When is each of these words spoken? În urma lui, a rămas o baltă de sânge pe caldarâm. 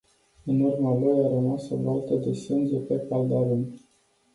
În 0.45 0.61
urma 0.61 0.99
lui, 0.99 1.25
a 1.25 1.29
rămas 1.29 1.69
o 1.69 1.75
baltă 1.75 2.15
de 2.15 2.33
sânge 2.33 2.77
pe 2.77 3.05
caldarâm. 3.09 3.67